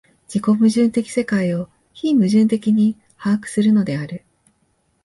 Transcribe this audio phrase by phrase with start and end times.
[0.27, 4.23] 自己矛盾的世界を非矛盾的に把握するのである。